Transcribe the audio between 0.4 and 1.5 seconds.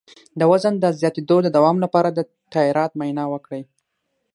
وزن د زیاتیدو د